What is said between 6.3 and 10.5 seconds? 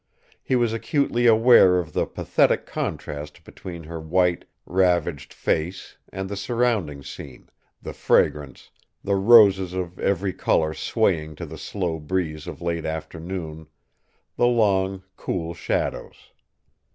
surrounding scene, the fragrance, the roses of every